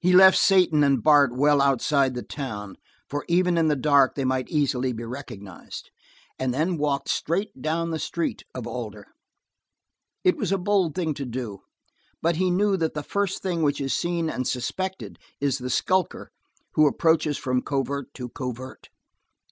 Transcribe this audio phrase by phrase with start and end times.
[0.00, 2.74] He left Satan and Bart well outside the town,
[3.08, 5.92] for even in the dark they might easily be recognized,
[6.36, 9.06] and then walked straight down the street of Alder.
[10.24, 11.60] It was a bold thing to do,
[12.20, 16.32] but he knew that the first thing which is seen and suspected is the skulker
[16.72, 18.88] who approaches from covert to covert.